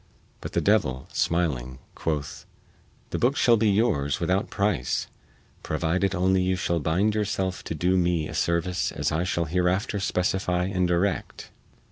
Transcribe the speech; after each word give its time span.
But 0.39 0.53
the 0.53 0.61
devil, 0.61 1.07
smiling, 1.13 1.77
quoth: 1.93 2.47
"The 3.11 3.19
booke 3.19 3.35
shall 3.35 3.55
be 3.55 3.69
yours 3.69 4.19
without 4.19 4.49
price 4.49 5.05
provided 5.61 6.15
only 6.15 6.41
you 6.41 6.55
shall 6.55 6.79
bind 6.79 7.13
yourself 7.13 7.63
to 7.65 7.75
do 7.75 7.95
me 7.97 8.27
a 8.27 8.33
service 8.33 8.91
as 8.91 9.11
I 9.11 9.23
shall 9.23 9.45
hereafter 9.45 9.99
specify 9.99 10.65
and 10.65 10.87
direct." 10.87 11.51